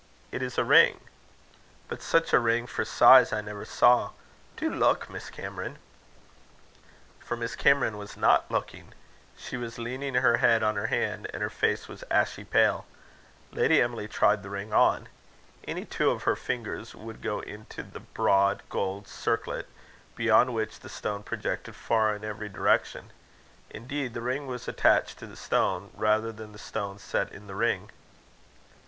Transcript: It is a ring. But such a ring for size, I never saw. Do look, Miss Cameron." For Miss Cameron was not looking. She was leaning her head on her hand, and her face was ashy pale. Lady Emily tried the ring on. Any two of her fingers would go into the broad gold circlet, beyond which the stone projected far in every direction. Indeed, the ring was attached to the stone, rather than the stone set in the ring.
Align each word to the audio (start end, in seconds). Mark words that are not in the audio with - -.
It 0.31 0.41
is 0.41 0.57
a 0.57 0.63
ring. 0.63 1.01
But 1.87 2.01
such 2.01 2.33
a 2.33 2.39
ring 2.39 2.65
for 2.65 2.83
size, 2.83 3.31
I 3.31 3.41
never 3.41 3.65
saw. 3.65 4.13
Do 4.57 4.67
look, 4.73 5.11
Miss 5.11 5.29
Cameron." 5.29 5.77
For 7.19 7.37
Miss 7.37 7.55
Cameron 7.55 7.99
was 7.99 8.17
not 8.17 8.49
looking. 8.49 8.95
She 9.37 9.57
was 9.57 9.77
leaning 9.77 10.15
her 10.15 10.37
head 10.37 10.63
on 10.63 10.75
her 10.75 10.87
hand, 10.87 11.29
and 11.31 11.43
her 11.43 11.51
face 11.51 11.87
was 11.87 12.03
ashy 12.09 12.43
pale. 12.43 12.87
Lady 13.51 13.79
Emily 13.79 14.07
tried 14.07 14.41
the 14.41 14.49
ring 14.49 14.73
on. 14.73 15.07
Any 15.67 15.85
two 15.85 16.09
of 16.09 16.23
her 16.23 16.35
fingers 16.35 16.95
would 16.95 17.21
go 17.21 17.41
into 17.41 17.83
the 17.83 17.99
broad 17.99 18.63
gold 18.69 19.07
circlet, 19.07 19.67
beyond 20.15 20.51
which 20.55 20.79
the 20.79 20.89
stone 20.89 21.21
projected 21.21 21.75
far 21.75 22.15
in 22.15 22.25
every 22.25 22.49
direction. 22.49 23.11
Indeed, 23.69 24.15
the 24.15 24.21
ring 24.25 24.47
was 24.47 24.67
attached 24.67 25.19
to 25.19 25.27
the 25.27 25.37
stone, 25.37 25.91
rather 25.93 26.31
than 26.31 26.53
the 26.53 26.57
stone 26.57 26.97
set 26.97 27.31
in 27.31 27.45
the 27.45 27.53
ring. 27.53 27.91